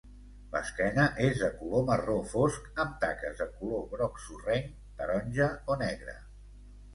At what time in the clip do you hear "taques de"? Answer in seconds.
3.03-3.47